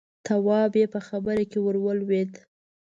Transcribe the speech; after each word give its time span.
تواب 0.25 0.71
يې 0.79 0.85
په 0.93 0.99
خبره 1.07 1.43
کې 1.51 1.59
ور 1.61 1.75
ولوېد: 1.85 2.31